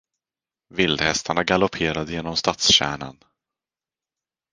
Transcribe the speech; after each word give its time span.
Vildhästarna 0.69 1.43
galopperade 1.43 2.11
genom 2.13 2.35
stadskärnan. 2.35 3.17